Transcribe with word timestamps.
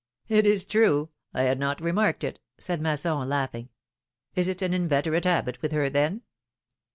^^It 0.31 0.45
is 0.45 0.65
true! 0.65 1.09
I 1.31 1.43
had 1.43 1.59
not 1.59 1.79
remarked 1.79 2.23
it," 2.23 2.39
said 2.57 2.81
Masson, 2.81 3.29
laughing. 3.29 3.69
Is 4.33 4.47
it 4.47 4.63
an 4.63 4.73
inveterate 4.73 5.25
habit 5.25 5.61
with 5.61 5.73
her, 5.73 5.91
then 5.91 6.23